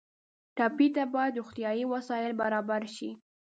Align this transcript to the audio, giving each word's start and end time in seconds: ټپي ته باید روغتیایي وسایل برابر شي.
ټپي 0.55 0.87
ته 0.95 1.03
باید 1.13 1.37
روغتیایي 1.39 1.85
وسایل 1.93 2.31
برابر 2.41 2.81
شي. 2.95 3.09